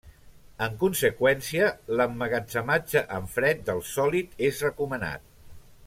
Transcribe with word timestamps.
En 0.67 0.71
conseqüència, 0.83 1.67
l'emmagatzematge 1.99 3.05
en 3.19 3.29
fred 3.37 3.63
del 3.69 3.83
sòlid 3.93 4.43
és 4.49 4.65
recomanat. 4.71 5.31